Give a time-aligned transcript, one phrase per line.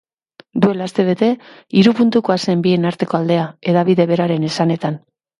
[0.63, 1.27] Duela astebete
[1.81, 4.99] hiru puntukoa zen bien artekoa aldea, hedabide beraren esanetan.